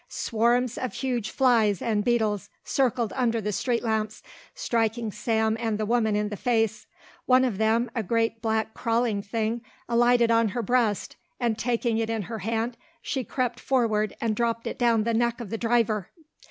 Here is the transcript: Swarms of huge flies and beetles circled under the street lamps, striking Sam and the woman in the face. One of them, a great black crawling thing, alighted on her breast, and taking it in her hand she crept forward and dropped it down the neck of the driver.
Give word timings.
Swarms 0.09 0.79
of 0.79 0.93
huge 0.95 1.29
flies 1.29 1.79
and 1.79 2.03
beetles 2.03 2.49
circled 2.63 3.13
under 3.15 3.39
the 3.39 3.51
street 3.51 3.83
lamps, 3.83 4.23
striking 4.55 5.11
Sam 5.11 5.55
and 5.59 5.77
the 5.77 5.85
woman 5.85 6.15
in 6.15 6.29
the 6.29 6.35
face. 6.37 6.87
One 7.27 7.45
of 7.45 7.59
them, 7.59 7.91
a 7.93 8.01
great 8.01 8.41
black 8.41 8.73
crawling 8.73 9.21
thing, 9.21 9.61
alighted 9.87 10.31
on 10.31 10.49
her 10.57 10.63
breast, 10.63 11.17
and 11.39 11.55
taking 11.55 11.99
it 11.99 12.09
in 12.09 12.23
her 12.23 12.39
hand 12.39 12.77
she 13.03 13.23
crept 13.23 13.59
forward 13.59 14.15
and 14.19 14.35
dropped 14.35 14.65
it 14.65 14.79
down 14.79 15.03
the 15.03 15.13
neck 15.13 15.39
of 15.39 15.51
the 15.51 15.57
driver. 15.59 16.09